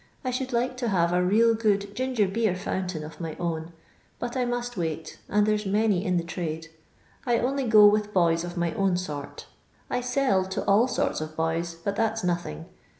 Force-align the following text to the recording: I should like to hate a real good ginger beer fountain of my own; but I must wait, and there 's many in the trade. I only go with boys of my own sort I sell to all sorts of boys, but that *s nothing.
I 0.25 0.31
should 0.31 0.51
like 0.51 0.77
to 0.77 0.89
hate 0.89 1.11
a 1.11 1.21
real 1.21 1.53
good 1.53 1.93
ginger 1.95 2.27
beer 2.27 2.55
fountain 2.55 3.03
of 3.03 3.21
my 3.21 3.35
own; 3.35 3.71
but 4.17 4.35
I 4.35 4.45
must 4.45 4.75
wait, 4.75 5.19
and 5.29 5.45
there 5.45 5.55
's 5.55 5.67
many 5.67 6.03
in 6.03 6.17
the 6.17 6.23
trade. 6.23 6.69
I 7.23 7.37
only 7.37 7.65
go 7.67 7.85
with 7.85 8.11
boys 8.11 8.43
of 8.43 8.57
my 8.57 8.73
own 8.73 8.97
sort 8.97 9.45
I 9.91 10.01
sell 10.01 10.45
to 10.45 10.63
all 10.63 10.87
sorts 10.87 11.21
of 11.21 11.35
boys, 11.35 11.75
but 11.75 11.97
that 11.97 12.13
*s 12.13 12.23
nothing. 12.23 12.65